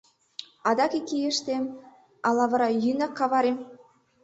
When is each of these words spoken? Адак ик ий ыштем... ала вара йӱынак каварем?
Адак 0.69 0.93
ик 0.99 1.07
ий 1.17 1.25
ыштем... 1.31 1.63
ала 2.27 2.45
вара 2.51 2.69
йӱынак 2.83 3.11
каварем? 3.19 3.57